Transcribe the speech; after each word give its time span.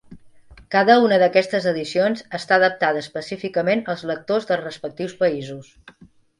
Cada 0.75 0.95
una 1.07 1.19
d'aquestes 1.23 1.67
edicions 1.73 2.25
està 2.39 2.57
adaptada 2.57 3.05
específicament 3.05 3.87
als 3.95 4.05
lectors 4.15 4.51
dels 4.53 4.67
respectius 4.67 5.17
països. 5.25 5.73